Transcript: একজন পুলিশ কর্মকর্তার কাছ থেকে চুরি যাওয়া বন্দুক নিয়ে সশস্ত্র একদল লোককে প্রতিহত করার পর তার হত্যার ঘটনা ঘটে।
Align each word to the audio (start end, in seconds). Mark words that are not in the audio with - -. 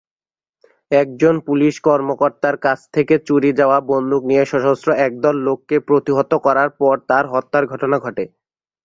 একজন 0.91 1.35
পুলিশ 1.47 1.75
কর্মকর্তার 1.87 2.55
কাছ 2.65 2.79
থেকে 2.93 3.15
চুরি 3.27 3.51
যাওয়া 3.59 3.77
বন্দুক 3.91 4.21
নিয়ে 4.29 4.43
সশস্ত্র 4.45 4.89
একদল 5.07 5.35
লোককে 5.47 5.75
প্রতিহত 5.87 6.31
করার 6.45 6.69
পর 6.79 6.95
তার 7.09 7.25
হত্যার 7.33 7.63
ঘটনা 7.71 7.97
ঘটে। 8.05 8.23